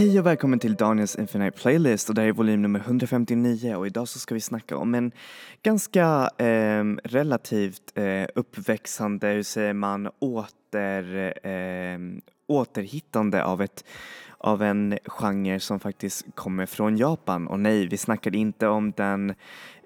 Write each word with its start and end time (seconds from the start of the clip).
Hej 0.00 0.18
och 0.18 0.26
välkommen 0.26 0.58
till 0.58 0.74
Daniels 0.74 1.16
Infinite 1.16 1.58
Playlist 1.58 2.08
och 2.08 2.14
det 2.14 2.20
här 2.20 2.28
är 2.28 2.32
volym 2.32 2.62
nummer 2.62 2.80
159 2.80 3.74
och 3.74 3.86
idag 3.86 4.08
så 4.08 4.18
ska 4.18 4.34
vi 4.34 4.40
snacka 4.40 4.76
om 4.76 4.94
en 4.94 5.12
ganska 5.62 6.30
eh, 6.38 6.84
relativt 7.04 7.92
eh, 7.94 8.26
uppväxande, 8.34 9.28
hur 9.28 9.42
säger 9.42 9.72
man, 9.72 10.08
åter, 10.18 11.32
eh, 11.46 11.98
återhittande 12.50 13.44
av 13.44 13.62
ett 13.62 13.84
av 14.38 14.62
en 14.62 14.98
genre 15.06 15.60
som 15.60 15.80
faktiskt 15.80 16.26
kommer 16.34 16.66
från 16.66 16.96
Japan. 16.96 17.48
Och 17.48 17.60
nej, 17.60 17.86
vi 17.86 17.96
snackar 17.96 18.34
inte 18.34 18.66
om 18.66 18.92
den 18.96 19.34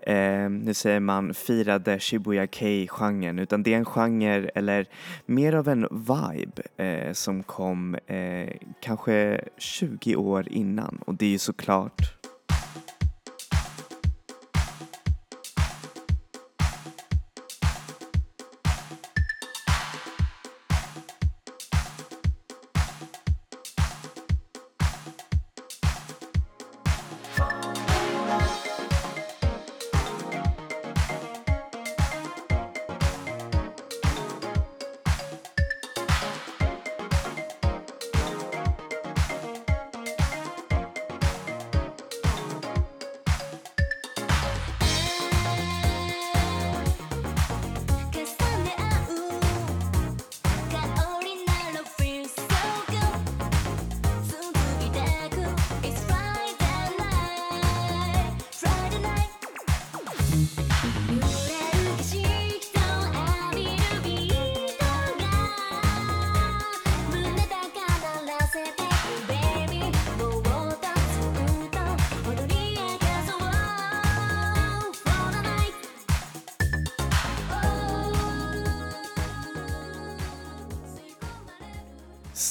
eh, 0.02 0.50
nu 0.50 0.74
säger 0.74 1.00
man 1.00 1.34
firade 1.34 2.00
Shibuya 2.00 2.46
Kei-genren 2.46 3.38
utan 3.38 3.62
det 3.62 3.72
är 3.72 3.78
en 3.78 3.84
genre 3.84 4.50
eller 4.54 4.86
mer 5.26 5.54
av 5.54 5.68
en 5.68 5.88
vibe 5.90 6.62
eh, 6.76 7.12
som 7.12 7.42
kom 7.42 7.94
eh, 8.06 8.50
kanske 8.80 9.40
20 9.58 10.16
år 10.16 10.48
innan. 10.50 10.98
Och 11.06 11.14
det 11.14 11.26
är 11.26 11.30
ju 11.30 11.38
såklart 11.38 12.00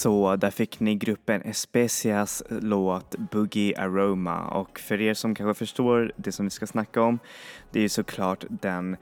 Så 0.03 0.35
där 0.35 0.51
fick 0.51 0.79
ni 0.79 0.95
gruppen 0.95 1.41
Especias 1.41 2.43
låt 2.49 3.15
Boogie 3.17 3.81
Aroma. 3.81 4.47
Och 4.47 4.79
för 4.79 5.01
er 5.01 5.13
som 5.13 5.35
kanske 5.35 5.59
förstår 5.59 6.11
det 6.15 6.31
som 6.31 6.45
vi 6.45 6.49
ska 6.49 6.67
snacka 6.67 7.01
om 7.01 7.19
det 7.71 7.79
är 7.79 7.83
ju 7.83 7.89
såklart 7.89 8.45
den 8.49 8.97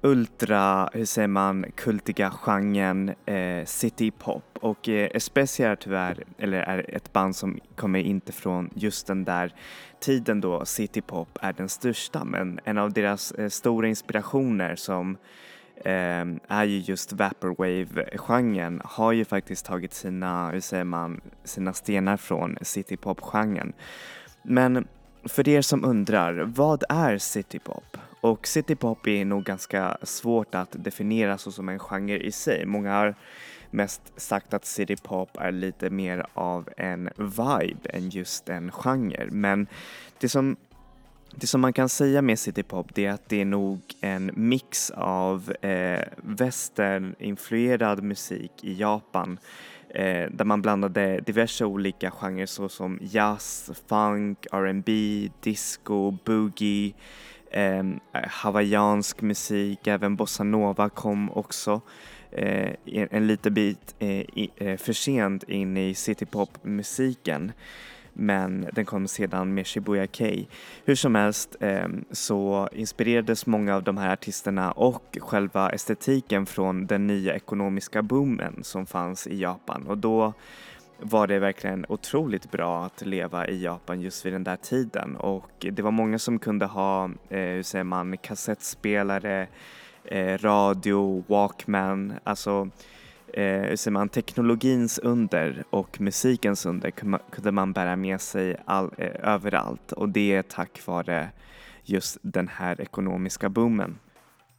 ultra, 0.00 0.90
hur 0.92 1.04
säger 1.04 1.28
man, 1.28 1.66
kultiga 1.74 2.30
genren 2.30 3.08
eh, 3.26 3.64
city 3.64 4.10
pop. 4.10 4.58
Och 4.60 4.88
eh, 4.88 5.10
Especia 5.14 5.70
är 5.70 5.76
tyvärr, 5.76 6.24
eller 6.38 6.58
är 6.58 6.94
ett 6.96 7.12
band 7.12 7.36
som 7.36 7.60
kommer 7.76 7.98
inte 7.98 8.32
från 8.32 8.70
just 8.74 9.06
den 9.06 9.24
där 9.24 9.54
tiden 10.00 10.40
då 10.40 10.64
city 10.64 11.00
pop 11.00 11.38
är 11.42 11.52
den 11.52 11.68
största. 11.68 12.24
Men 12.24 12.60
en 12.64 12.78
av 12.78 12.92
deras 12.92 13.32
eh, 13.32 13.48
stora 13.48 13.88
inspirationer 13.88 14.76
som 14.76 15.16
Ehm, 15.84 16.40
är 16.48 16.64
ju 16.64 16.78
just 16.78 17.12
Vaporwave-genren 17.12 18.80
har 18.84 19.12
ju 19.12 19.24
faktiskt 19.24 19.66
tagit 19.66 19.94
sina, 19.94 20.50
hur 20.50 20.60
säger 20.60 20.84
man, 20.84 21.20
sina 21.44 21.72
stenar 21.72 22.16
från 22.16 22.58
citypop-genren. 22.62 23.72
Men 24.42 24.88
för 25.24 25.48
er 25.48 25.62
som 25.62 25.84
undrar, 25.84 26.34
vad 26.34 26.84
är 26.88 27.18
citypop? 27.18 27.96
Och 28.20 28.46
citypop 28.46 29.06
är 29.06 29.24
nog 29.24 29.44
ganska 29.44 29.96
svårt 30.02 30.54
att 30.54 30.84
definiera 30.84 31.38
så 31.38 31.52
som 31.52 31.68
en 31.68 31.78
genre 31.78 32.18
i 32.18 32.32
sig. 32.32 32.66
Många 32.66 32.92
har 32.92 33.14
mest 33.70 34.12
sagt 34.16 34.54
att 34.54 34.64
citypop 34.64 35.36
är 35.36 35.52
lite 35.52 35.90
mer 35.90 36.26
av 36.34 36.68
en 36.76 37.10
vibe 37.16 37.90
än 37.90 38.08
just 38.08 38.48
en 38.48 38.70
genre. 38.72 39.28
Men 39.30 39.66
det 40.18 40.28
som 40.28 40.56
det 41.34 41.46
som 41.46 41.60
man 41.60 41.72
kan 41.72 41.88
säga 41.88 42.22
med 42.22 42.38
citypop 42.38 42.94
det 42.94 43.06
är 43.06 43.10
att 43.10 43.28
det 43.28 43.40
är 43.40 43.44
nog 43.44 43.80
en 44.00 44.30
mix 44.34 44.90
av 44.90 45.52
eh, 45.60 46.04
västerninfluerad 46.16 48.02
musik 48.02 48.52
i 48.62 48.74
Japan 48.74 49.38
eh, 49.88 50.30
där 50.30 50.44
man 50.44 50.62
blandade 50.62 51.20
diverse 51.20 51.64
olika 51.64 52.10
genrer 52.10 52.46
såsom 52.46 52.98
jazz, 53.02 53.70
funk, 53.88 54.46
R&B, 54.52 54.92
disco, 55.40 56.10
boogie, 56.24 56.94
eh, 57.50 57.84
hawaiiansk 58.12 59.20
musik, 59.20 59.86
även 59.86 60.16
bossanova 60.16 60.88
kom 60.88 61.30
också 61.30 61.80
eh, 62.30 62.74
en 62.84 63.26
liten 63.26 63.54
bit 63.54 63.94
eh, 63.98 64.08
i, 64.20 64.50
eh, 64.56 64.76
för 64.76 64.92
sent 64.92 65.42
in 65.42 65.76
i 65.76 65.94
citypop-musiken 65.94 67.52
men 68.12 68.66
den 68.72 68.84
kom 68.84 69.08
sedan 69.08 69.54
med 69.54 69.66
Shibuya 69.66 70.06
Kei. 70.06 70.48
Hur 70.84 70.94
som 70.94 71.14
helst 71.14 71.56
eh, 71.60 71.88
så 72.10 72.68
inspirerades 72.72 73.46
många 73.46 73.76
av 73.76 73.82
de 73.82 73.96
här 73.96 74.12
artisterna 74.12 74.72
och 74.72 75.18
själva 75.20 75.70
estetiken 75.70 76.46
från 76.46 76.86
den 76.86 77.06
nya 77.06 77.34
ekonomiska 77.34 78.02
boomen 78.02 78.64
som 78.64 78.86
fanns 78.86 79.26
i 79.26 79.40
Japan. 79.40 79.86
Och 79.86 79.98
då 79.98 80.32
var 81.02 81.26
det 81.26 81.38
verkligen 81.38 81.86
otroligt 81.88 82.50
bra 82.50 82.84
att 82.84 83.06
leva 83.06 83.46
i 83.46 83.62
Japan 83.62 84.00
just 84.00 84.26
vid 84.26 84.32
den 84.32 84.44
där 84.44 84.56
tiden. 84.56 85.16
Och 85.16 85.50
det 85.72 85.82
var 85.82 85.90
många 85.90 86.18
som 86.18 86.38
kunde 86.38 86.66
ha, 86.66 87.04
eh, 87.04 87.38
hur 87.38 87.62
säger 87.62 87.84
man, 87.84 88.16
kassettspelare, 88.16 89.46
eh, 90.04 90.38
radio, 90.38 91.24
walkman, 91.26 92.12
alltså 92.24 92.70
eh, 93.34 93.76
säger 93.76 93.90
man, 93.90 94.08
teknologins 94.08 94.98
under 94.98 95.64
och 95.70 96.00
musikens 96.00 96.66
under 96.66 96.90
kunde 97.30 97.52
man 97.52 97.72
bära 97.72 97.96
med 97.96 98.20
sig 98.20 98.56
all, 98.64 98.90
eh, 98.98 99.32
överallt. 99.34 99.92
Och 99.92 100.08
det 100.08 100.34
är 100.34 100.42
tack 100.42 100.86
vare 100.86 101.30
just 101.84 102.18
den 102.22 102.48
här 102.48 102.80
ekonomiska 102.80 103.48
boomen. 103.48 103.98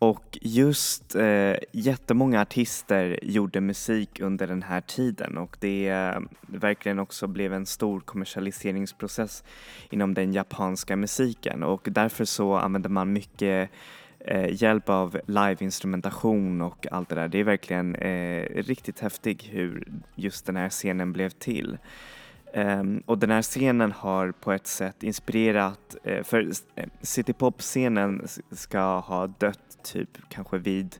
Och 0.01 0.37
just 0.41 1.15
eh, 1.15 1.55
jättemånga 1.71 2.41
artister 2.41 3.19
gjorde 3.21 3.61
musik 3.61 4.19
under 4.19 4.47
den 4.47 4.63
här 4.63 4.81
tiden. 4.81 5.37
Och 5.37 5.57
det 5.59 5.89
eh, 5.89 6.19
verkligen 6.41 6.99
också 6.99 7.27
blev 7.27 7.53
en 7.53 7.65
stor 7.65 7.99
kommersialiseringsprocess 7.99 9.43
inom 9.89 10.13
den 10.13 10.33
japanska 10.33 10.95
musiken. 10.95 11.63
Och 11.63 11.87
därför 11.91 12.25
så 12.25 12.55
använde 12.55 12.89
man 12.89 13.13
mycket 13.13 13.69
eh, 14.25 14.63
hjälp 14.63 14.89
av 14.89 15.19
liveinstrumentation 15.25 16.61
och 16.61 16.87
allt 16.91 17.09
det 17.09 17.15
där. 17.15 17.27
Det 17.27 17.39
är 17.39 17.43
verkligen 17.43 17.95
eh, 17.95 18.43
riktigt 18.55 18.99
häftigt 18.99 19.43
hur 19.43 19.87
just 20.15 20.45
den 20.45 20.55
här 20.55 20.69
scenen 20.69 21.13
blev 21.13 21.29
till. 21.29 21.77
Um, 22.53 23.03
och 23.05 23.17
den 23.17 23.31
här 23.31 23.41
scenen 23.41 23.91
har 23.91 24.31
på 24.31 24.51
ett 24.51 24.67
sätt 24.67 25.03
inspirerat, 25.03 25.95
eh, 26.03 26.23
för 26.23 26.51
eh, 26.75 26.85
citypop-scenen 27.01 28.27
ska 28.51 28.99
ha 28.99 29.27
dött 29.27 29.83
typ 29.83 30.09
kanske 30.29 30.57
vid 30.57 30.95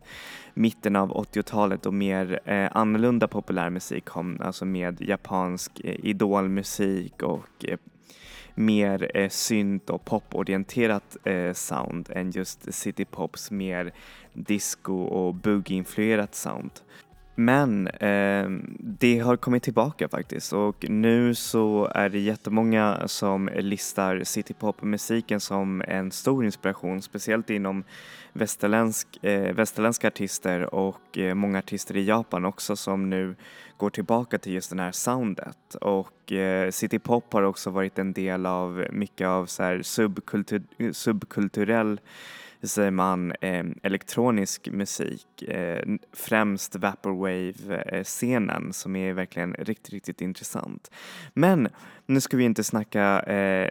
mitten 0.53 0.95
av 0.95 1.13
80-talet 1.13 1.85
och 1.85 1.93
mer 1.93 2.39
eh, 2.45 2.69
annorlunda 2.71 3.27
populärmusik 3.27 4.05
kom, 4.05 4.41
alltså 4.41 4.65
med 4.65 5.01
japansk 5.01 5.81
eh, 5.83 5.95
idolmusik 6.05 7.23
och 7.23 7.65
eh, 7.67 7.77
mer 8.55 9.11
eh, 9.13 9.29
synt 9.29 9.89
och 9.89 10.05
poporienterat 10.05 11.17
eh, 11.23 11.53
sound 11.53 12.09
än 12.15 12.31
just 12.31 12.73
City 12.73 13.05
Pops 13.05 13.51
mer 13.51 13.91
disco 14.33 14.93
och 14.93 15.35
boogie-influerat 15.35 16.35
sound. 16.35 16.71
Men 17.35 17.87
eh, 17.87 18.49
det 18.79 19.19
har 19.19 19.37
kommit 19.37 19.63
tillbaka 19.63 20.09
faktiskt 20.09 20.53
och 20.53 20.85
nu 20.89 21.35
så 21.35 21.91
är 21.95 22.09
det 22.09 22.19
jättemånga 22.19 23.07
som 23.07 23.49
listar 23.55 24.23
citypop-musiken 24.23 25.39
som 25.39 25.83
en 25.87 26.11
stor 26.11 26.45
inspiration, 26.45 27.01
speciellt 27.01 27.49
inom 27.49 27.83
västerländsk, 28.33 29.23
eh, 29.23 29.53
västerländska 29.53 30.07
artister 30.07 30.75
och 30.75 31.17
eh, 31.17 31.33
många 31.33 31.59
artister 31.59 31.97
i 31.97 32.05
Japan 32.05 32.45
också 32.45 32.75
som 32.75 33.09
nu 33.09 33.35
går 33.77 33.89
tillbaka 33.89 34.37
till 34.37 34.53
just 34.53 34.75
det 34.75 34.81
här 34.81 34.91
soundet. 34.91 35.75
Och 35.81 36.31
eh, 36.31 36.71
citypop 36.71 37.33
har 37.33 37.43
också 37.43 37.69
varit 37.69 37.99
en 37.99 38.13
del 38.13 38.45
av 38.45 38.85
mycket 38.91 39.27
av 39.27 39.45
så 39.45 39.63
här 39.63 39.81
subkultur, 39.81 40.63
eh, 40.77 40.91
subkulturell 40.91 41.99
säger 42.67 42.91
man, 42.91 43.31
eh, 43.41 43.65
elektronisk 43.83 44.69
musik, 44.71 45.41
eh, 45.41 45.83
främst 46.13 46.75
Vaporwave-scenen 46.75 48.73
som 48.73 48.95
är 48.95 49.13
verkligen 49.13 49.53
riktigt, 49.53 49.93
riktigt 49.93 50.21
intressant. 50.21 50.91
Men 51.33 51.69
nu 52.05 52.21
ska 52.21 52.37
vi 52.37 52.43
inte 52.43 52.63
snacka 52.63 53.19
eh, 53.19 53.69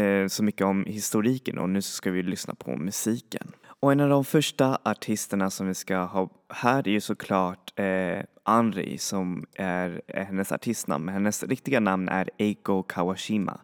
eh, 0.00 0.26
så 0.26 0.42
mycket 0.42 0.66
om 0.66 0.84
historiken 0.84 1.58
och 1.58 1.70
nu 1.70 1.82
ska 1.82 2.10
vi 2.10 2.22
lyssna 2.22 2.54
på 2.54 2.76
musiken. 2.76 3.52
Och 3.80 3.92
en 3.92 4.00
av 4.00 4.08
de 4.08 4.24
första 4.24 4.78
artisterna 4.82 5.50
som 5.50 5.68
vi 5.68 5.74
ska 5.74 5.96
ha 5.96 6.28
här 6.48 6.88
är 6.88 6.92
ju 6.92 7.00
såklart 7.00 7.72
eh, 7.78 8.24
Anri 8.42 8.98
som 8.98 9.46
är, 9.54 10.02
är 10.06 10.24
hennes 10.24 10.52
artistnamn. 10.52 11.08
Hennes 11.08 11.42
riktiga 11.44 11.80
namn 11.80 12.08
är 12.08 12.30
Eiko 12.38 12.82
Kawashima. 12.82 13.60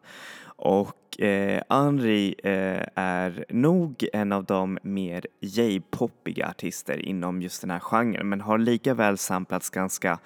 Och 0.56 1.05
eh, 1.18 1.62
Anri 1.68 2.34
eh, 2.42 2.82
är 2.94 3.44
nog 3.48 4.06
en 4.12 4.32
av 4.32 4.44
de 4.44 4.78
mer 4.82 5.26
J-poppiga 5.40 6.48
artister 6.48 6.98
inom 6.98 7.42
just 7.42 7.60
den 7.60 7.70
här 7.70 7.80
genren 7.80 8.28
men 8.28 8.40
har 8.40 8.58
lika 8.58 8.94
väl 8.94 9.18
samplats 9.18 9.70
ganska 9.70 10.18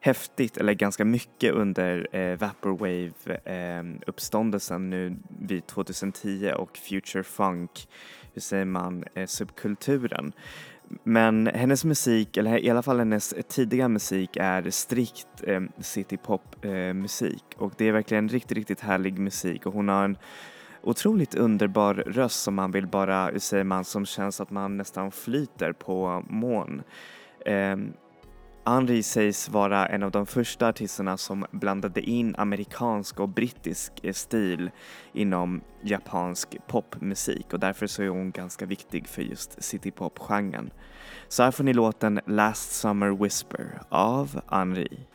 häftigt 0.00 0.56
eller 0.56 0.74
ganska 0.74 1.04
mycket 1.04 1.52
under 1.52 2.08
eh, 2.12 2.36
Vaporwave-uppståndelsen 2.36 4.82
eh, 4.82 4.88
nu 4.88 5.16
vid 5.40 5.66
2010 5.66 6.52
och 6.56 6.76
Future 6.76 7.24
Funk, 7.24 7.88
hur 8.34 8.40
säger 8.40 8.64
man, 8.64 9.04
eh, 9.14 9.26
subkulturen. 9.26 10.32
Men 11.02 11.46
hennes 11.46 11.84
musik, 11.84 12.36
eller 12.36 12.64
i 12.64 12.70
alla 12.70 12.82
fall 12.82 12.98
hennes 12.98 13.34
tidiga 13.48 13.88
musik 13.88 14.36
är 14.40 14.70
strikt 14.70 15.28
eh, 15.42 15.60
citypop 15.78 16.64
eh, 16.64 16.94
musik 16.94 17.44
och 17.56 17.72
det 17.76 17.88
är 17.88 17.92
verkligen 17.92 18.28
riktigt, 18.28 18.56
riktigt 18.58 18.80
härlig 18.80 19.18
musik 19.18 19.66
och 19.66 19.72
hon 19.72 19.88
har 19.88 20.04
en 20.04 20.18
otroligt 20.82 21.34
underbar 21.34 21.94
röst 21.94 22.42
som 22.42 22.54
man 22.54 22.70
vill 22.70 22.86
bara, 22.86 23.26
hur 23.26 23.38
säger 23.38 23.64
man, 23.64 23.84
som 23.84 24.06
känns 24.06 24.40
att 24.40 24.50
man 24.50 24.76
nästan 24.76 25.10
flyter 25.10 25.72
på 25.72 26.24
moln. 26.28 26.82
Eh, 27.46 27.76
Henri 28.68 29.02
sägs 29.02 29.48
vara 29.48 29.86
en 29.86 30.02
av 30.02 30.10
de 30.10 30.26
första 30.26 30.68
artisterna 30.68 31.16
som 31.16 31.46
blandade 31.50 32.00
in 32.00 32.34
amerikansk 32.38 33.20
och 33.20 33.28
brittisk 33.28 33.92
stil 34.12 34.70
inom 35.12 35.60
japansk 35.82 36.56
popmusik 36.66 37.52
och 37.52 37.60
därför 37.60 37.86
så 37.86 38.02
är 38.02 38.08
hon 38.08 38.30
ganska 38.30 38.66
viktig 38.66 39.08
för 39.08 39.22
just 39.22 39.62
citypop-genren. 39.62 40.70
Så 41.28 41.42
här 41.42 41.50
får 41.50 41.64
ni 41.64 41.72
låten 41.72 42.20
Last 42.26 42.72
Summer 42.72 43.22
Whisper 43.22 43.80
av 43.88 44.40
Henri. 44.50 45.06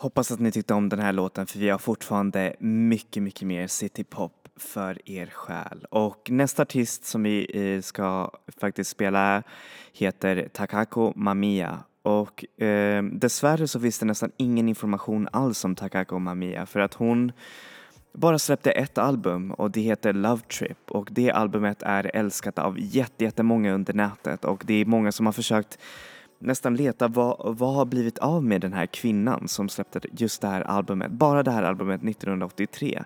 Hoppas 0.00 0.32
att 0.32 0.40
ni 0.40 0.52
tyckte 0.52 0.74
om 0.74 0.88
den 0.88 0.98
här 0.98 1.12
låten 1.12 1.46
för 1.46 1.58
vi 1.58 1.68
har 1.68 1.78
fortfarande 1.78 2.56
mycket, 2.58 3.22
mycket 3.22 3.42
mer 3.42 3.66
citypop 3.66 4.48
för 4.56 5.10
er 5.10 5.26
själ. 5.26 5.86
Och 5.90 6.30
nästa 6.30 6.62
artist 6.62 7.04
som 7.04 7.22
vi 7.22 7.46
eh, 7.76 7.82
ska 7.82 8.30
faktiskt 8.60 8.90
spela 8.90 9.42
heter 9.92 10.48
Takako 10.52 11.12
Mamiya 11.16 11.78
och 12.02 12.62
eh, 12.62 13.02
dessvärre 13.02 13.68
så 13.68 13.80
finns 13.80 13.98
det 13.98 14.06
nästan 14.06 14.32
ingen 14.36 14.68
information 14.68 15.28
alls 15.32 15.64
om 15.64 15.74
Takako 15.74 16.18
Mamiya 16.18 16.66
för 16.66 16.80
att 16.80 16.94
hon 16.94 17.32
bara 18.12 18.38
släppte 18.38 18.70
ett 18.70 18.98
album 18.98 19.50
och 19.50 19.70
det 19.70 19.80
heter 19.80 20.12
Love 20.12 20.42
Trip 20.42 20.90
och 20.90 21.08
det 21.12 21.30
albumet 21.30 21.82
är 21.82 22.10
älskat 22.14 22.58
av 22.58 22.76
jättemånga 22.78 23.72
under 23.72 23.94
nätet 23.94 24.44
och 24.44 24.62
det 24.66 24.74
är 24.74 24.84
många 24.84 25.12
som 25.12 25.26
har 25.26 25.32
försökt 25.32 25.78
nästan 26.38 26.76
leta 26.76 27.08
vad, 27.08 27.56
vad 27.58 27.74
har 27.74 27.84
blivit 27.84 28.18
av 28.18 28.44
med 28.44 28.60
den 28.60 28.72
här 28.72 28.86
kvinnan 28.86 29.48
som 29.48 29.68
släppte 29.68 30.00
just 30.12 30.40
det 30.40 30.48
här 30.48 30.60
albumet, 30.60 31.10
bara 31.10 31.42
det 31.42 31.50
här 31.50 31.62
albumet 31.62 32.04
1983. 32.04 33.02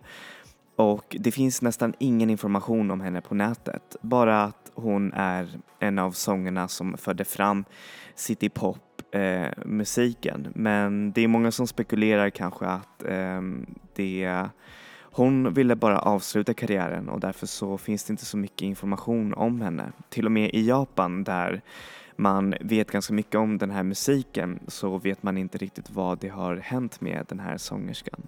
Och 0.77 1.17
det 1.21 1.33
finns 1.33 1.63
nästan 1.63 1.95
ingen 1.99 2.31
information 2.31 2.91
om 2.91 3.01
henne 3.01 3.21
på 3.21 3.35
nätet, 3.35 3.97
bara 4.01 4.43
att 4.43 4.71
hon 4.75 5.13
är 5.13 5.49
en 5.79 5.99
av 5.99 6.13
sångerna 6.13 6.69
som 6.69 6.97
förde 6.97 7.25
fram 7.25 7.65
citypop 8.15 9.15
eh, 9.15 9.49
musiken. 9.65 10.49
Men 10.55 11.13
det 11.13 11.21
är 11.21 11.29
många 11.29 11.51
som 11.51 11.67
spekulerar 11.67 12.31
kanske 12.31 12.67
att 12.67 13.05
eh, 13.05 13.41
det 13.95 14.49
hon 15.15 15.55
ville 15.55 15.77
bara 15.77 15.99
avsluta 15.99 16.55
karriären 16.55 17.09
och 17.09 17.21
därför 17.21 17.47
så 17.47 17.79
finns 17.79 18.05
det 18.05 18.11
inte 18.11 18.25
så 18.25 18.37
mycket 18.37 18.63
information 18.63 19.35
om 19.35 19.61
henne. 19.61 19.93
Till 20.09 20.27
och 20.27 20.33
med 20.33 20.51
i 20.55 20.69
Japan 20.69 21.25
där 21.25 21.63
man 22.17 22.55
vet 22.61 22.91
ganska 22.91 23.15
mycket 23.15 23.35
om 23.35 23.59
den 23.59 23.71
här 23.71 23.83
musiken 23.83 24.61
så 24.69 24.99
vet 24.99 25.23
man 25.23 25.39
inte 25.39 25.59
riktigt 25.59 25.91
vad 25.91 26.19
det 26.19 26.29
har 26.29 26.57
hänt 26.57 27.01
med 27.01 27.27
den 27.29 27.41
här 27.41 27.57
sångerskan. 27.57 28.21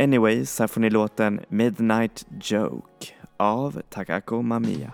Anyways, 0.00 0.58
här 0.58 0.66
får 0.66 0.80
ni 0.80 0.90
låten 0.90 1.40
Midnight 1.48 2.26
Joke 2.42 3.06
av 3.36 3.82
Takako 3.88 4.42
Mamiya. 4.42 4.92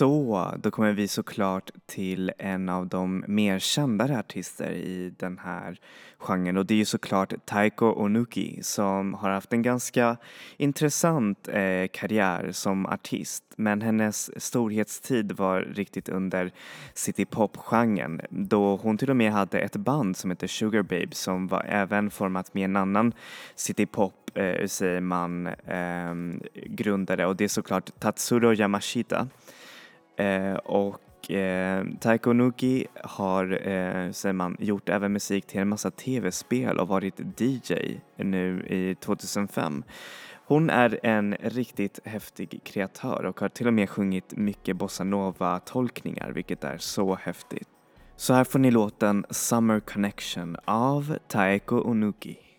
Så, 0.00 0.54
då 0.62 0.70
kommer 0.70 0.92
vi 0.92 1.08
såklart 1.08 1.70
till 1.86 2.32
en 2.38 2.68
av 2.68 2.86
de 2.86 3.24
mer 3.28 3.58
kända 3.58 4.18
artister 4.18 4.70
i 4.70 5.14
den 5.18 5.38
här 5.38 5.80
genren. 6.18 6.56
Och 6.56 6.66
det 6.66 6.74
är 6.74 6.78
ju 6.78 6.84
såklart 6.84 7.32
Taiko 7.44 7.86
Onuki 7.86 8.58
som 8.62 9.14
har 9.14 9.30
haft 9.30 9.52
en 9.52 9.62
ganska 9.62 10.16
intressant 10.56 11.48
eh, 11.48 11.86
karriär 11.92 12.52
som 12.52 12.86
artist. 12.86 13.44
Men 13.56 13.82
hennes 13.82 14.42
storhetstid 14.42 15.32
var 15.32 15.60
riktigt 15.60 16.08
under 16.08 16.52
citypop-genren 16.94 18.20
då 18.30 18.76
hon 18.76 18.98
till 18.98 19.10
och 19.10 19.16
med 19.16 19.32
hade 19.32 19.58
ett 19.58 19.76
band 19.76 20.16
som 20.16 20.30
hette 20.30 20.48
Sugar 20.48 20.82
Babe 20.82 21.14
som 21.14 21.46
var 21.46 21.64
även 21.68 22.10
format 22.10 22.54
med 22.54 22.64
en 22.64 22.76
annan 22.76 23.12
citypop 23.54 24.30
eh, 24.34 24.66
säger 24.66 25.00
man 25.00 25.46
eh, 25.46 26.14
grundare. 26.54 27.26
Och 27.26 27.36
det 27.36 27.44
är 27.44 27.48
såklart 27.48 27.90
Tatsuro 27.98 28.54
Yamashita. 28.54 29.28
Eh, 30.16 30.54
och 30.54 31.30
eh, 31.30 31.84
Taiko 32.00 32.32
Nuki 32.32 32.86
har, 33.04 33.68
eh, 33.68 34.10
säger 34.10 34.32
man, 34.32 34.56
gjort 34.60 34.88
även 34.88 35.12
musik 35.12 35.46
till 35.46 35.60
en 35.60 35.68
massa 35.68 35.90
tv-spel 35.90 36.78
och 36.78 36.88
varit 36.88 37.40
DJ 37.40 37.74
nu 38.16 38.66
i 38.66 38.94
2005. 38.94 39.82
Hon 40.46 40.70
är 40.70 41.00
en 41.02 41.36
riktigt 41.40 42.00
häftig 42.04 42.60
kreatör 42.64 43.24
och 43.24 43.40
har 43.40 43.48
till 43.48 43.66
och 43.66 43.74
med 43.74 43.90
sjungit 43.90 44.36
mycket 44.36 44.76
bossanova-tolkningar 44.76 46.30
vilket 46.30 46.64
är 46.64 46.78
så 46.78 47.14
häftigt. 47.14 47.68
Så 48.16 48.34
här 48.34 48.44
får 48.44 48.58
ni 48.58 48.70
låten 48.70 49.24
Summer 49.30 49.80
Connection 49.80 50.56
av 50.64 51.18
Taeko 51.28 51.76
Onuki. 51.76 52.49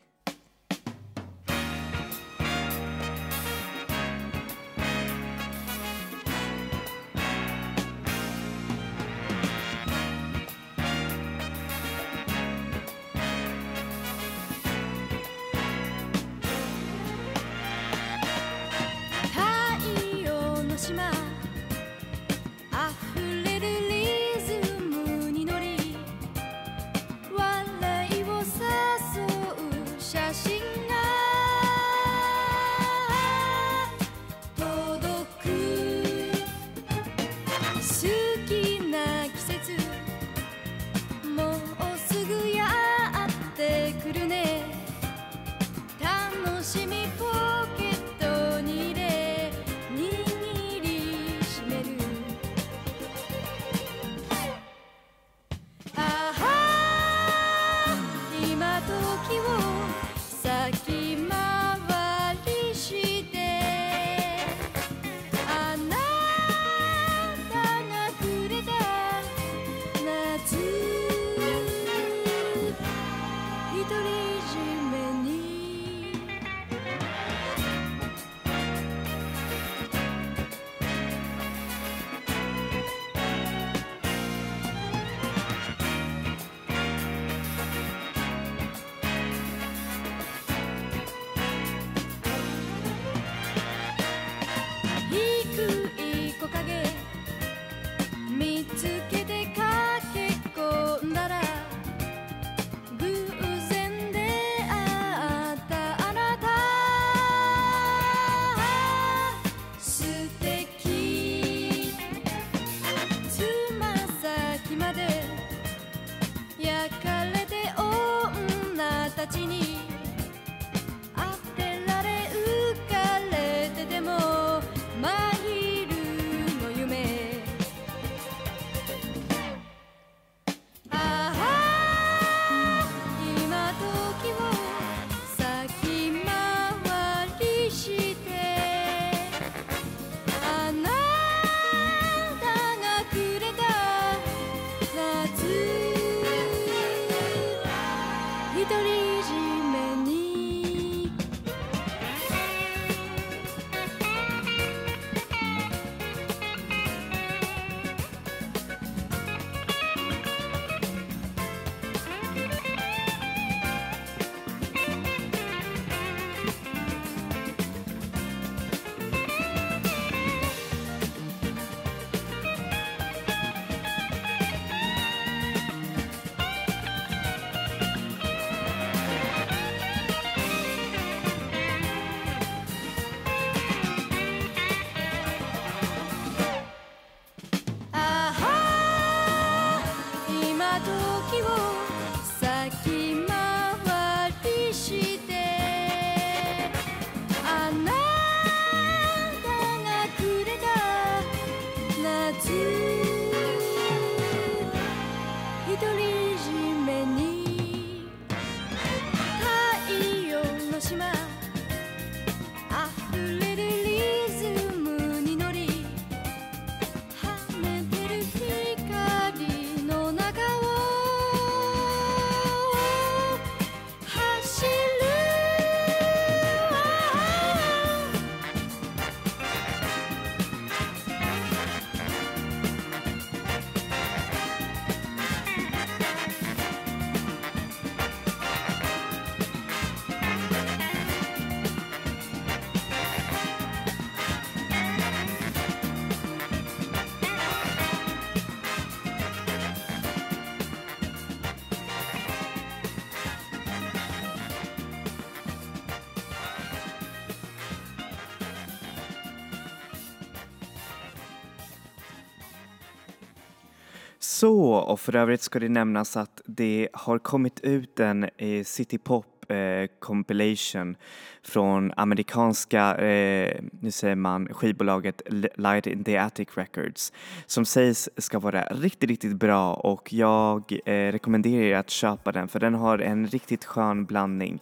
Så, 264.41 264.73
och 264.73 264.99
för 264.99 265.15
övrigt 265.15 265.41
ska 265.41 265.59
det 265.59 265.69
nämnas 265.69 266.17
att 266.17 266.41
det 266.45 266.89
har 266.93 267.19
kommit 267.19 267.59
ut 267.59 267.99
en 267.99 268.23
eh, 268.23 268.63
City 268.63 268.97
Pop 268.97 269.51
eh, 269.51 269.87
compilation 269.99 270.95
från 271.43 271.93
amerikanska, 271.97 272.95
eh, 272.97 273.61
nu 273.81 273.91
säger 273.91 274.15
man, 274.15 274.53
skivbolaget 274.53 275.21
Light 275.55 275.87
in 275.87 276.03
the 276.03 276.17
Attic 276.17 276.47
Records 276.55 277.13
som 277.45 277.65
sägs 277.65 278.09
ska 278.17 278.39
vara 278.39 278.63
riktigt, 278.63 279.09
riktigt 279.09 279.35
bra 279.35 279.73
och 279.73 280.13
jag 280.13 280.79
eh, 280.85 281.11
rekommenderar 281.11 281.63
er 281.63 281.75
att 281.75 281.89
köpa 281.89 282.31
den 282.31 282.47
för 282.47 282.59
den 282.59 282.73
har 282.73 282.99
en 282.99 283.27
riktigt 283.27 283.65
skön 283.65 284.05
blandning 284.05 284.61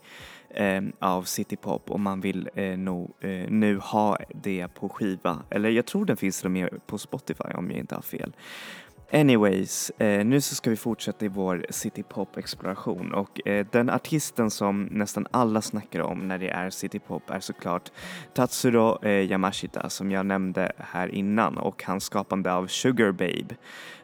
eh, 0.49 0.81
av 0.99 1.23
citypop 1.23 1.91
och 1.91 1.99
man 1.99 2.21
vill 2.21 2.49
eh, 2.55 2.77
nog 2.77 3.13
eh, 3.19 3.49
nu 3.49 3.77
ha 3.77 4.17
det 4.43 4.67
på 4.67 4.89
skiva. 4.89 5.43
Eller 5.49 5.69
jag 5.69 5.85
tror 5.85 6.05
den 6.05 6.17
finns 6.17 6.41
till 6.41 6.49
med 6.49 6.87
på 6.87 6.97
Spotify 6.97 7.53
om 7.53 7.71
jag 7.71 7.79
inte 7.79 7.95
har 7.95 8.01
fel. 8.01 8.33
Anyways, 9.11 9.91
eh, 9.97 10.25
nu 10.25 10.41
så 10.41 10.55
ska 10.55 10.69
vi 10.69 10.75
fortsätta 10.75 11.25
i 11.25 11.27
vår 11.27 11.65
citypop-exploration 11.69 13.13
och 13.13 13.47
eh, 13.47 13.65
den 13.71 13.89
artisten 13.89 14.51
som 14.51 14.83
nästan 14.83 15.27
alla 15.31 15.61
snackar 15.61 15.99
om 15.99 16.27
när 16.27 16.37
det 16.37 16.49
är 16.49 16.69
citypop 16.69 17.29
är 17.29 17.39
såklart 17.39 17.91
Tatsuro 18.33 19.05
eh, 19.05 19.31
Yamashita 19.31 19.89
som 19.89 20.11
jag 20.11 20.25
nämnde 20.25 20.71
här 20.77 21.07
innan 21.07 21.57
och 21.57 21.83
hans 21.83 22.03
skapande 22.03 22.53
av 22.53 22.67
Sugar 22.67 23.11
Babe 23.11 23.55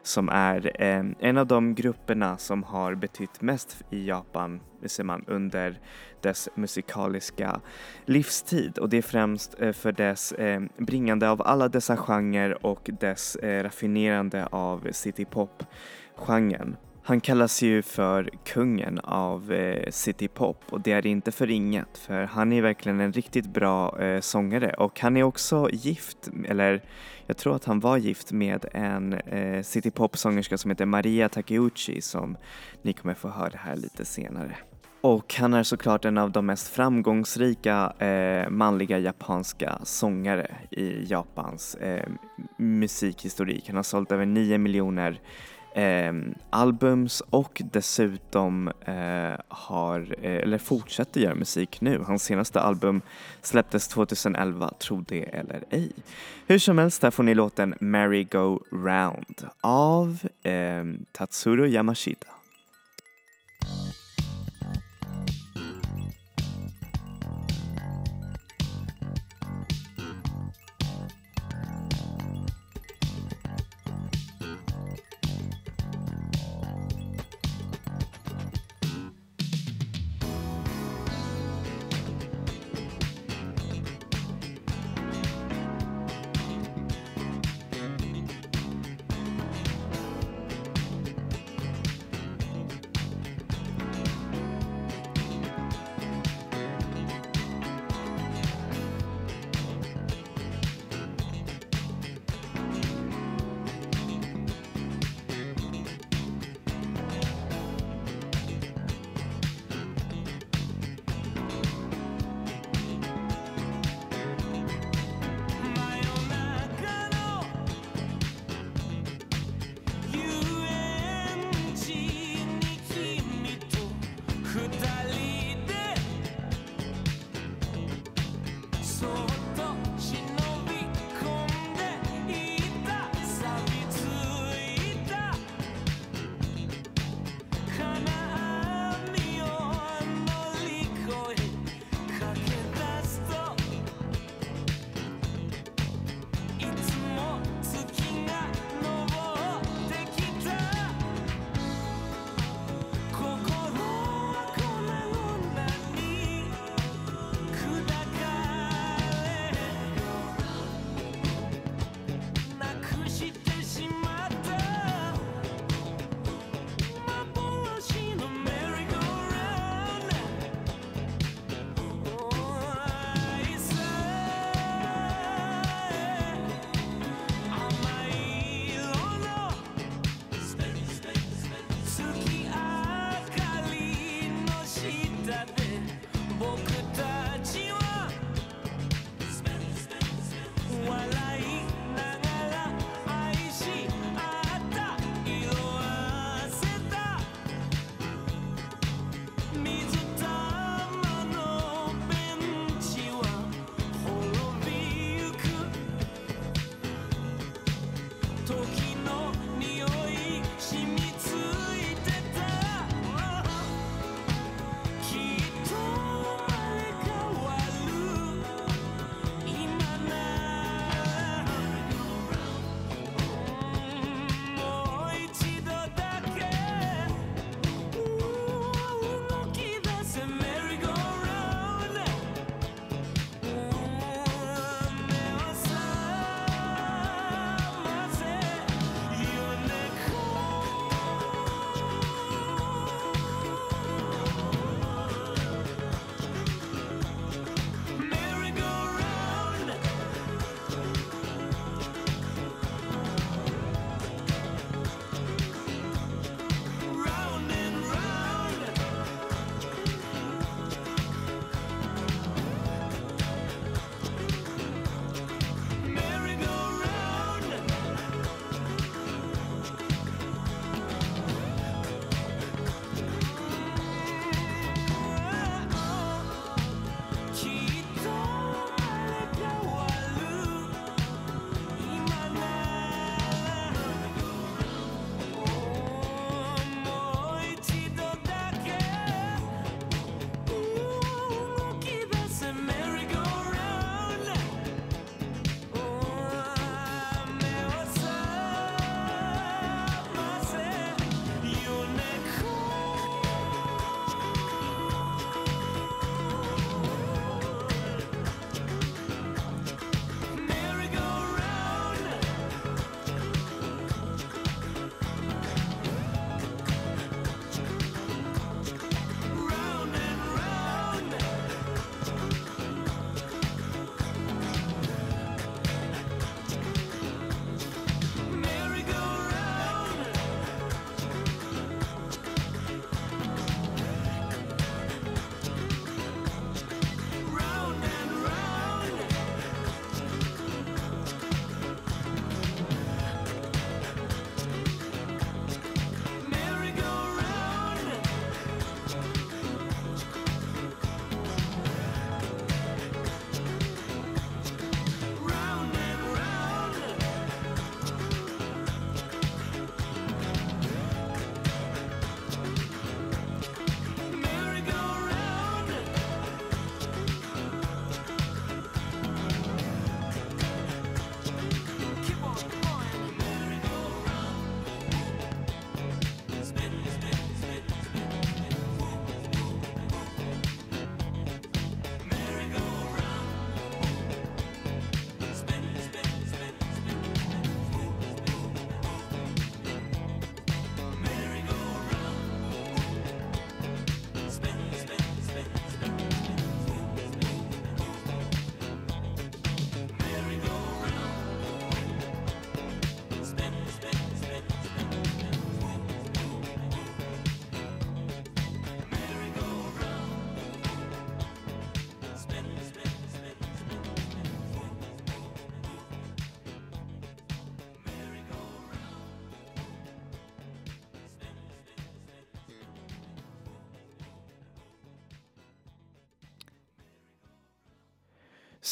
som 0.06 0.28
är 0.28 0.82
eh, 0.82 1.04
en 1.18 1.38
av 1.38 1.46
de 1.46 1.74
grupperna 1.74 2.38
som 2.38 2.62
har 2.62 2.94
betytt 2.94 3.40
mest 3.40 3.84
i 3.90 4.08
Japan 4.08 4.60
ser 4.86 5.04
man, 5.04 5.24
under 5.26 5.80
dess 6.20 6.48
musikaliska 6.54 7.60
livstid 8.04 8.78
och 8.78 8.88
det 8.88 8.96
är 8.96 9.02
främst 9.02 9.60
eh, 9.60 9.72
för 9.72 9.92
dess 9.92 10.32
eh, 10.32 10.62
bringande 10.78 11.28
av 11.28 11.42
alla 11.42 11.68
dessa 11.68 11.96
genrer 11.96 12.66
och 12.66 12.90
dess 13.00 13.36
eh, 13.36 13.62
raffinerande 13.62 14.46
av 14.46 14.88
citypop-genren. 14.92 16.76
Han 17.08 17.20
kallas 17.20 17.62
ju 17.62 17.82
för 17.82 18.30
kungen 18.44 18.98
av 18.98 19.52
eh, 19.52 19.90
citypop 19.90 20.64
och 20.70 20.80
det 20.80 20.92
är 20.92 21.06
inte 21.06 21.32
för 21.32 21.50
inget 21.50 21.98
för 21.98 22.24
han 22.24 22.52
är 22.52 22.62
verkligen 22.62 23.00
en 23.00 23.12
riktigt 23.12 23.46
bra 23.46 24.02
eh, 24.02 24.20
sångare 24.20 24.74
och 24.74 25.00
han 25.00 25.16
är 25.16 25.22
också 25.22 25.68
gift, 25.72 26.30
eller 26.48 26.82
jag 27.26 27.36
tror 27.36 27.56
att 27.56 27.64
han 27.64 27.80
var 27.80 27.96
gift 27.96 28.32
med 28.32 28.66
en 28.72 29.12
eh, 29.12 29.62
citypop-sångerska 29.62 30.58
som 30.58 30.70
heter 30.70 30.86
Maria 30.86 31.28
Takeuchi 31.28 32.00
som 32.00 32.36
ni 32.82 32.92
kommer 32.92 33.14
få 33.14 33.28
höra 33.28 33.58
här 33.58 33.76
lite 33.76 34.04
senare. 34.04 34.56
Och 35.00 35.34
han 35.34 35.54
är 35.54 35.62
såklart 35.62 36.04
en 36.04 36.18
av 36.18 36.30
de 36.30 36.46
mest 36.46 36.68
framgångsrika 36.68 37.92
eh, 37.98 38.50
manliga 38.50 38.98
japanska 38.98 39.78
sångare 39.82 40.56
i 40.70 41.04
Japans 41.04 41.74
eh, 41.74 42.08
musikhistorik. 42.56 43.66
Han 43.66 43.76
har 43.76 43.82
sålt 43.82 44.12
över 44.12 44.26
9 44.26 44.58
miljoner 44.58 45.20
eh, 45.76 46.12
albums 46.50 47.22
och 47.30 47.62
dessutom 47.72 48.68
eh, 48.68 49.40
har, 49.48 50.14
eh, 50.22 50.36
eller 50.36 50.58
fortsätter 50.58 51.20
göra 51.20 51.34
musik 51.34 51.80
nu. 51.80 51.98
Hans 52.06 52.22
senaste 52.22 52.60
album 52.60 53.02
släpptes 53.42 53.88
2011, 53.88 54.70
tro 54.78 55.04
det 55.08 55.22
eller 55.22 55.64
ej. 55.70 55.92
Hur 56.46 56.58
som 56.58 56.78
helst, 56.78 57.02
här 57.02 57.10
får 57.10 57.22
ni 57.22 57.34
låten 57.34 57.74
Merry 57.80 58.24
Go 58.24 58.60
Round 58.72 59.48
av 59.60 60.18
eh, 60.42 60.84
Tatsuro 61.12 61.66
Yamashita. 61.66 62.35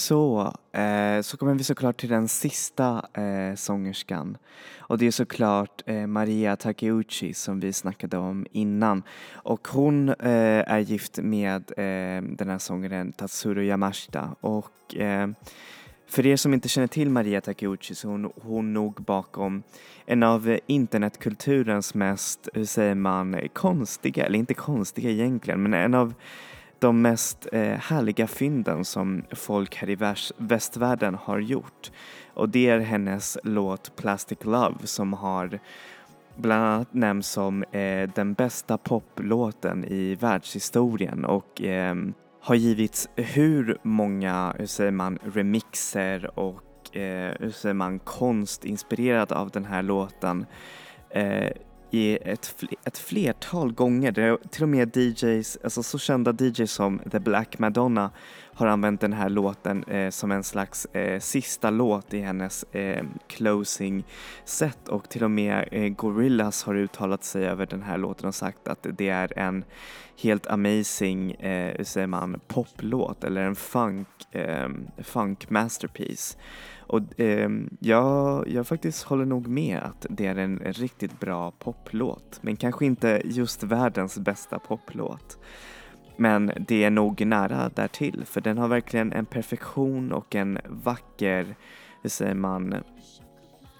Så, 0.04 0.52
eh, 0.72 1.20
så 1.22 1.36
kommer 1.36 1.54
vi 1.54 1.64
såklart 1.64 2.00
till 2.00 2.08
den 2.08 2.28
sista 2.28 3.06
eh, 3.14 3.54
sångerskan. 3.54 4.36
Och 4.78 4.98
det 4.98 5.06
är 5.06 5.10
såklart 5.10 5.82
eh, 5.86 6.06
Maria 6.06 6.56
Takeuchi 6.56 7.34
som 7.34 7.60
vi 7.60 7.72
snackade 7.72 8.16
om 8.16 8.46
innan. 8.52 9.02
Och 9.32 9.68
hon 9.68 10.08
eh, 10.08 10.72
är 10.72 10.78
gift 10.78 11.18
med 11.18 11.70
eh, 11.76 12.22
den 12.22 12.48
här 12.48 12.58
sångaren 12.58 13.12
Tatsuro 13.12 13.62
Yamashita. 13.62 14.36
Och 14.40 14.96
eh, 14.96 15.28
för 16.06 16.26
er 16.26 16.36
som 16.36 16.54
inte 16.54 16.68
känner 16.68 16.88
till 16.88 17.10
Maria 17.10 17.40
Takeuchi 17.40 17.94
så 17.94 18.08
hon 18.08 18.32
hon 18.42 18.72
nog 18.72 18.94
bakom 18.94 19.62
en 20.06 20.22
av 20.22 20.58
internetkulturens 20.66 21.94
mest, 21.94 22.48
hur 22.54 22.64
säger 22.64 22.94
man, 22.94 23.48
konstiga, 23.52 24.26
eller 24.26 24.38
inte 24.38 24.54
konstiga 24.54 25.10
egentligen, 25.10 25.62
men 25.62 25.74
en 25.74 25.94
av 25.94 26.14
de 26.78 27.02
mest 27.02 27.48
eh, 27.52 27.78
härliga 27.78 28.26
fynden 28.26 28.84
som 28.84 29.22
folk 29.30 29.76
här 29.76 29.90
i 29.90 29.96
västvärlden 30.36 31.14
har 31.14 31.38
gjort. 31.38 31.90
Och 32.34 32.48
det 32.48 32.68
är 32.68 32.80
hennes 32.80 33.38
låt 33.42 33.96
Plastic 33.96 34.38
Love 34.44 34.86
som 34.86 35.12
har 35.12 35.58
bland 36.36 36.64
annat 36.64 36.94
nämnts 36.94 37.28
som 37.28 37.62
eh, 37.62 38.10
den 38.14 38.34
bästa 38.34 38.78
poplåten 38.78 39.84
i 39.84 40.14
världshistorien 40.14 41.24
och 41.24 41.62
eh, 41.62 41.94
har 42.40 42.54
givits 42.54 43.08
hur 43.16 43.78
många, 43.82 44.54
hur 44.58 44.66
säger 44.66 44.90
man, 44.90 45.18
remixer 45.34 46.38
och 46.38 46.96
eh, 46.96 47.34
hur 47.40 47.50
säger 47.50 47.74
man, 47.74 47.98
konst 47.98 48.64
inspirerad 48.64 49.32
av 49.32 49.50
den 49.50 49.64
här 49.64 49.82
låten 49.82 50.46
eh, 51.10 51.50
i 51.94 52.18
ett, 52.22 52.64
ett 52.84 52.98
flertal 52.98 53.72
gånger. 53.72 54.12
Där 54.12 54.38
till 54.50 54.62
och 54.62 54.68
med 54.68 54.96
DJs, 54.96 55.58
alltså 55.64 55.82
så 55.82 55.98
kända 55.98 56.32
DJs 56.32 56.72
som 56.72 56.98
The 57.10 57.18
Black 57.18 57.58
Madonna 57.58 58.10
har 58.54 58.66
använt 58.66 59.00
den 59.00 59.12
här 59.12 59.28
låten 59.28 59.84
eh, 59.84 60.10
som 60.10 60.32
en 60.32 60.44
slags 60.44 60.84
eh, 60.84 61.20
sista 61.20 61.70
låt 61.70 62.14
i 62.14 62.20
hennes 62.20 62.62
eh, 62.62 63.04
closing 63.26 64.04
set 64.44 64.88
och 64.88 65.08
till 65.08 65.24
och 65.24 65.30
med 65.30 65.68
eh, 65.72 65.88
Gorillaz 65.88 66.64
har 66.64 66.74
uttalat 66.74 67.24
sig 67.24 67.46
över 67.46 67.66
den 67.66 67.82
här 67.82 67.98
låten 67.98 68.28
och 68.28 68.34
sagt 68.34 68.68
att 68.68 68.86
det 68.98 69.08
är 69.08 69.38
en 69.38 69.64
helt 70.22 70.46
amazing, 70.46 71.32
eh, 71.32 71.76
hur 71.76 71.84
säger 71.84 72.06
man, 72.06 72.40
poplåt 72.46 73.24
eller 73.24 73.40
en 73.40 73.56
funk, 73.56 74.08
eh, 74.30 74.68
funk 74.98 75.50
masterpiece. 75.50 76.36
Och 76.86 77.20
eh, 77.20 77.50
jag, 77.80 78.48
jag 78.48 78.66
faktiskt 78.66 79.02
håller 79.02 79.24
nog 79.24 79.46
med 79.46 79.78
att 79.78 80.06
det 80.10 80.26
är 80.26 80.36
en 80.36 80.58
riktigt 80.58 81.20
bra 81.20 81.50
poplåt, 81.50 82.38
men 82.42 82.56
kanske 82.56 82.86
inte 82.86 83.22
just 83.24 83.62
världens 83.62 84.18
bästa 84.18 84.58
poplåt. 84.58 85.38
Men 86.16 86.52
det 86.58 86.84
är 86.84 86.90
nog 86.90 87.26
nära 87.26 87.68
därtill, 87.68 88.24
för 88.26 88.40
den 88.40 88.58
har 88.58 88.68
verkligen 88.68 89.12
en 89.12 89.26
perfektion 89.26 90.12
och 90.12 90.34
en 90.34 90.58
vacker, 90.66 91.56
hur 92.02 92.10
säger 92.10 92.34
man, 92.34 92.74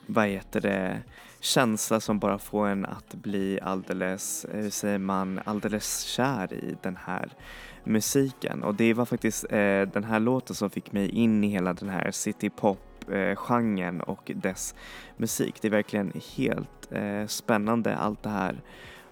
vad 0.07 0.27
heter 0.27 0.61
det, 0.61 1.03
känsla 1.40 2.01
som 2.01 2.18
bara 2.18 2.38
får 2.38 2.68
en 2.68 2.87
att 2.87 3.14
bli 3.14 3.61
alldeles, 3.62 4.47
hur 4.53 4.70
säger 4.70 4.99
man, 4.99 5.40
alldeles 5.44 6.01
kär 6.01 6.53
i 6.53 6.77
den 6.83 6.97
här 6.97 7.29
musiken. 7.85 8.62
Och 8.62 8.75
det 8.75 8.94
var 8.94 9.05
faktiskt 9.05 9.44
eh, 9.44 9.83
den 9.83 10.05
här 10.05 10.20
låten 10.20 10.57
som 10.57 10.70
fick 10.70 10.92
mig 10.92 11.09
in 11.09 11.44
i 11.44 11.49
hela 11.49 11.73
den 11.73 11.88
här 11.88 12.11
citypop-genren 12.11 14.01
eh, 14.01 14.09
och 14.09 14.31
dess 14.35 14.75
musik. 15.16 15.55
Det 15.61 15.68
är 15.68 15.73
verkligen 15.73 16.12
helt 16.37 16.92
eh, 16.92 17.27
spännande 17.27 17.97
allt 17.97 18.23
det 18.23 18.31
här 18.31 18.62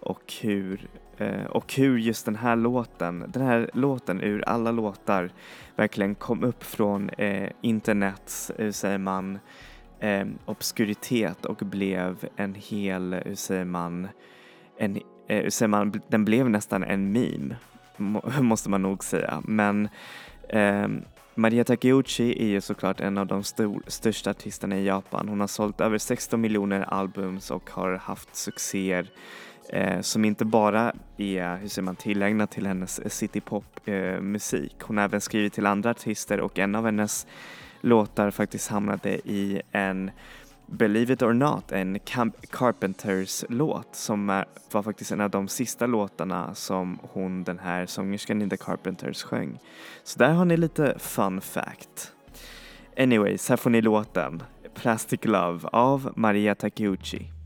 och 0.02 0.32
hur, 0.40 0.88
eh, 1.16 1.44
och 1.44 1.74
hur 1.74 1.98
just 1.98 2.24
den 2.24 2.36
här 2.36 2.56
låten, 2.56 3.24
den 3.28 3.42
här 3.42 3.70
låten 3.74 4.20
ur 4.20 4.48
alla 4.48 4.70
låtar 4.70 5.30
verkligen 5.76 6.14
kom 6.14 6.44
upp 6.44 6.64
från 6.64 7.10
eh, 7.10 7.50
internets, 7.60 8.52
hur 8.58 8.72
säger 8.72 8.98
man, 8.98 9.38
eh, 10.00 10.26
obskuritet 10.44 11.44
och 11.44 11.56
blev 11.56 12.28
en 12.36 12.54
hel, 12.54 13.14
hur 13.24 13.34
säger 13.34 13.64
man, 13.64 14.08
en, 14.78 14.96
eh, 15.28 15.42
hur 15.42 15.50
säger 15.50 15.68
man, 15.68 16.00
den 16.08 16.24
blev 16.24 16.50
nästan 16.50 16.84
en 16.84 17.12
meme, 17.12 17.56
måste 18.40 18.70
man 18.70 18.82
nog 18.82 19.04
säga. 19.04 19.42
Men 19.44 19.88
eh, 20.48 20.88
Maria 21.34 21.64
Takeuchi 21.64 22.42
är 22.42 22.46
ju 22.46 22.60
såklart 22.60 23.00
en 23.00 23.18
av 23.18 23.26
de 23.26 23.42
stor, 23.42 23.82
största 23.86 24.30
artisterna 24.30 24.78
i 24.78 24.84
Japan. 24.84 25.28
Hon 25.28 25.40
har 25.40 25.46
sålt 25.46 25.80
över 25.80 25.98
16 25.98 26.40
miljoner 26.40 26.80
albums 26.80 27.50
och 27.50 27.70
har 27.70 27.92
haft 27.96 28.36
succéer 28.36 29.10
eh, 29.68 30.00
som 30.00 30.24
inte 30.24 30.44
bara 30.44 30.92
är 31.16 31.56
hur 31.56 31.68
säger 31.68 31.84
man, 31.84 31.96
tillägnad 31.96 32.50
till 32.50 32.66
hennes 32.66 33.14
citypop-musik. 33.14 34.76
Eh, 34.80 34.86
hon 34.86 34.96
har 34.96 35.04
även 35.04 35.20
skrivit 35.20 35.52
till 35.52 35.66
andra 35.66 35.90
artister 35.90 36.40
och 36.40 36.58
en 36.58 36.74
av 36.74 36.84
hennes 36.84 37.26
låtar 37.80 38.30
faktiskt 38.30 38.68
hamnade 38.68 39.28
i 39.28 39.62
en 39.72 40.10
Believe 40.66 41.12
it 41.12 41.22
or 41.22 41.32
not, 41.32 41.72
en 41.72 41.98
Carpenters 42.50 43.44
låt 43.48 43.96
som 43.96 44.30
är, 44.30 44.44
var 44.72 44.82
faktiskt 44.82 45.12
en 45.12 45.20
av 45.20 45.30
de 45.30 45.48
sista 45.48 45.86
låtarna 45.86 46.54
som 46.54 46.98
hon, 47.02 47.44
den 47.44 47.58
här 47.58 47.86
sångerskan 47.86 48.42
i 48.42 48.48
The 48.48 48.56
Carpenters 48.56 49.22
sjöng. 49.22 49.58
Så 50.04 50.18
där 50.18 50.32
har 50.32 50.44
ni 50.44 50.56
lite 50.56 50.98
fun 50.98 51.40
fact. 51.40 52.12
Anyways, 52.98 53.48
här 53.48 53.56
får 53.56 53.70
ni 53.70 53.80
låten 53.80 54.42
Plastic 54.74 55.24
Love 55.24 55.68
av 55.72 56.12
Maria 56.16 56.54
Takeuchi. 56.54 57.41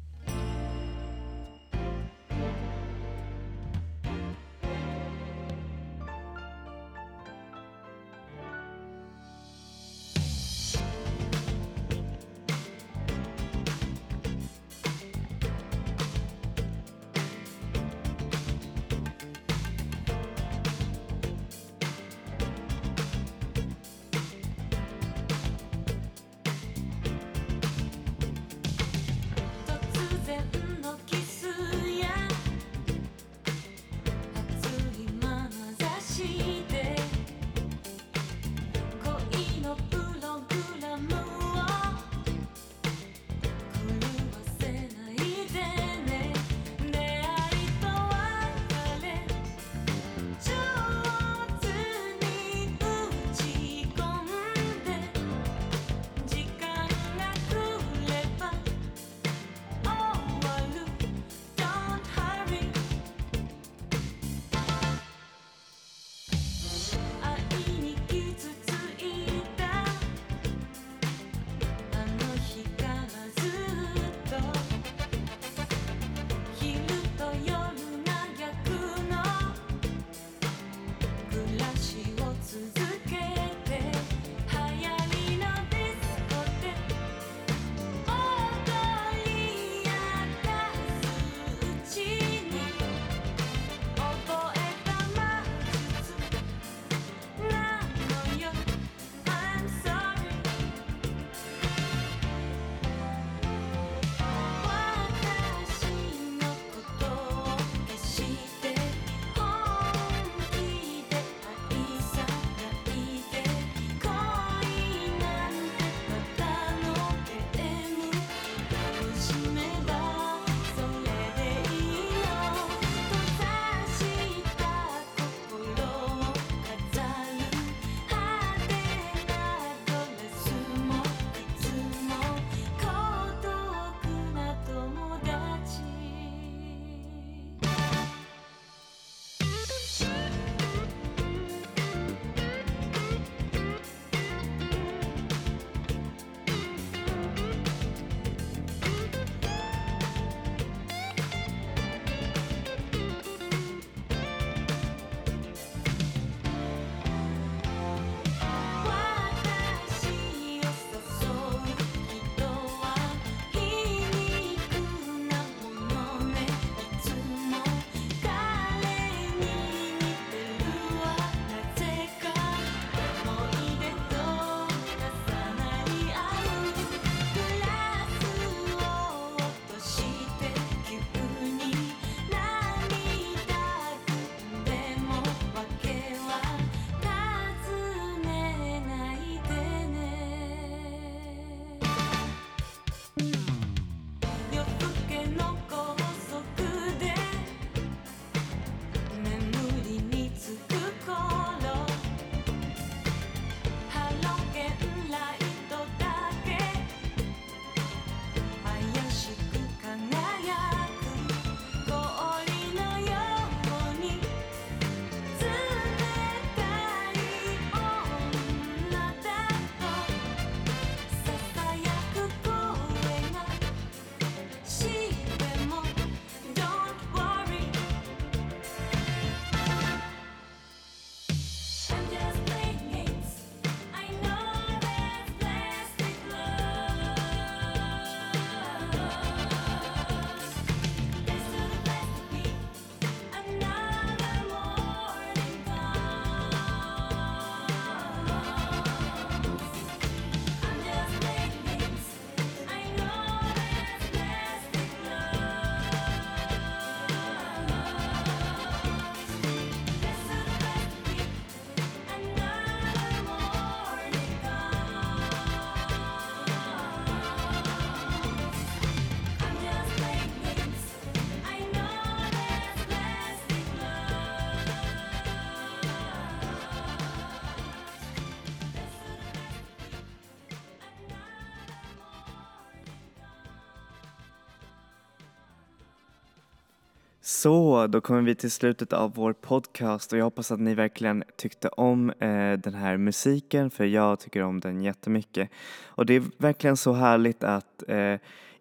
Så, 287.37 287.87
då 287.87 288.01
kommer 288.01 288.23
vi 288.23 288.35
till 288.35 288.51
slutet 288.51 288.93
av 288.93 289.15
vår 289.15 289.33
podcast 289.33 290.13
och 290.13 290.19
jag 290.19 290.25
hoppas 290.25 290.53
att 290.53 290.61
ni 290.61 290.75
verkligen 290.75 291.25
tyckte 291.37 291.69
om 291.69 292.11
eh, 292.11 292.53
den 292.53 292.75
här 292.75 292.97
musiken 292.97 293.71
för 293.71 293.85
jag 293.85 294.21
tycker 294.21 294.43
om 294.43 294.61
den 294.61 294.83
jättemycket. 294.83 295.51
Och 295.85 296.07
det 296.07 296.15
är 296.15 296.23
verkligen 296.39 296.77
så 296.77 296.93
härligt 296.93 297.45
att 297.45 297.83
eh, 297.89 298.15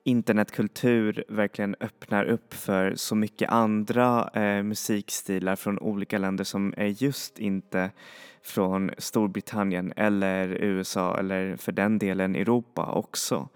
internetkultur 0.03 1.23
verkligen 1.27 1.75
öppnar 1.79 2.25
upp 2.25 2.53
för 2.53 2.95
så 2.95 3.15
mycket 3.15 3.49
andra 3.49 4.29
eh, 4.33 4.63
musikstilar 4.63 5.55
från 5.55 5.79
olika 5.79 6.17
länder 6.17 6.43
som 6.43 6.73
är 6.77 7.03
just 7.03 7.39
inte 7.39 7.91
från 8.43 8.91
Storbritannien 8.97 9.93
eller 9.95 10.47
USA 10.47 11.17
eller 11.19 11.55
för 11.55 11.71
den 11.71 11.99
delen 11.99 12.35
Europa 12.35 12.91
också. 12.91 13.49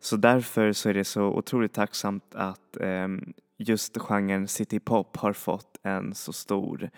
Så 0.00 0.16
därför 0.16 0.72
så 0.72 0.88
är 0.88 0.94
det 0.94 1.04
så 1.04 1.22
otroligt 1.24 1.72
tacksamt 1.72 2.34
att 2.34 2.76
eh, 2.80 3.08
just 3.56 3.98
genren 3.98 4.48
citypop 4.48 5.16
har 5.16 5.32
fått 5.32 5.78
en 5.82 6.14
så 6.14 6.32
stor, 6.32 6.90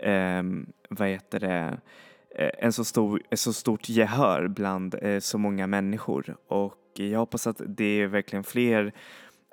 eh, 0.00 0.42
vad 0.90 1.08
heter 1.08 1.40
det, 1.40 1.80
eh, 2.36 2.50
en 2.58 2.72
så, 2.72 2.84
stor, 2.84 3.22
ett 3.30 3.40
så 3.40 3.52
stort 3.52 3.88
gehör 3.88 4.48
bland 4.48 4.94
eh, 5.02 5.20
så 5.20 5.38
många 5.38 5.66
människor 5.66 6.36
och 6.46 6.78
jag 6.94 7.18
hoppas 7.18 7.46
att 7.46 7.60
det 7.66 7.84
är 7.84 8.06
verkligen 8.06 8.44
fler 8.44 8.92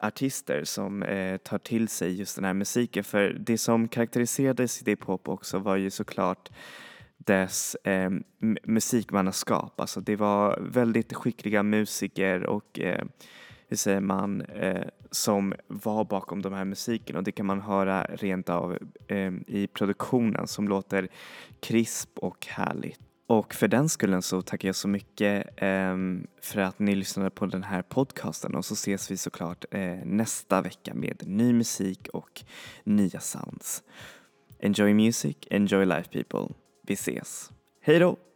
artister 0.01 0.63
som 0.63 1.03
eh, 1.03 1.37
tar 1.37 1.57
till 1.57 1.87
sig 1.87 2.19
just 2.19 2.35
den 2.35 2.45
här 2.45 2.53
musiken 2.53 3.03
för 3.03 3.37
det 3.39 3.57
som 3.57 3.87
karaktäriserade 3.87 4.67
citypop 4.67 5.27
också 5.27 5.59
var 5.59 5.75
ju 5.75 5.89
såklart 5.89 6.49
dess 7.17 7.75
eh, 7.75 8.09
musikmannaskap. 8.63 9.81
Alltså 9.81 10.01
det 10.01 10.15
var 10.15 10.59
väldigt 10.61 11.13
skickliga 11.13 11.63
musiker 11.63 12.45
och 12.45 12.79
eh, 12.79 13.05
hur 13.69 13.77
säger 13.77 13.99
man, 13.99 14.41
eh, 14.41 14.87
som 15.11 15.53
var 15.67 16.05
bakom 16.05 16.41
de 16.41 16.53
här 16.53 16.65
musiken 16.65 17.15
och 17.15 17.23
det 17.23 17.31
kan 17.31 17.45
man 17.45 17.61
höra 17.61 18.03
rent 18.03 18.49
av 18.49 18.77
eh, 19.07 19.33
i 19.47 19.67
produktionen 19.73 20.47
som 20.47 20.67
låter 20.67 21.07
krisp 21.59 22.09
och 22.19 22.47
härligt. 22.47 22.99
Och 23.27 23.53
för 23.53 23.67
den 23.67 23.89
skullen 23.89 24.21
så 24.21 24.41
tackar 24.41 24.67
jag 24.67 24.75
så 24.75 24.87
mycket 24.87 25.47
eh, 25.55 25.97
för 26.41 26.57
att 26.59 26.79
ni 26.79 26.95
lyssnade 26.95 27.29
på 27.29 27.45
den 27.45 27.63
här 27.63 27.81
podcasten 27.81 28.55
och 28.55 28.65
så 28.65 28.73
ses 28.73 29.11
vi 29.11 29.17
såklart 29.17 29.65
eh, 29.71 29.97
nästa 30.05 30.61
vecka 30.61 30.93
med 30.93 31.23
ny 31.25 31.53
musik 31.53 32.07
och 32.13 32.43
nya 32.83 33.19
sounds. 33.19 33.83
Enjoy 34.59 34.93
music, 34.93 35.37
enjoy 35.49 35.85
life 35.85 36.09
people. 36.23 36.55
Vi 36.81 36.93
ses. 36.93 37.51
Hej 37.81 37.99
då! 37.99 38.28